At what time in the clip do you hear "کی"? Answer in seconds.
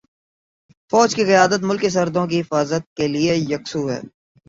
1.15-1.23, 2.27-2.39